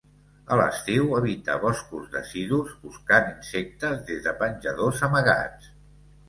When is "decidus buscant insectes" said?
2.15-4.01